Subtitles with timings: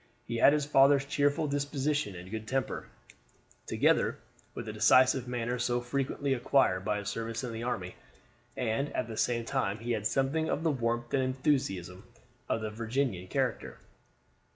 [0.25, 2.87] He had his father's cheerful disposition and good temper,
[3.67, 4.17] together
[4.55, 7.93] with the decisive manner so frequently acquired by a service in the army,
[8.57, 12.03] and at the same time he had something of the warmth and enthusiasm
[12.49, 13.77] of the Virginian character.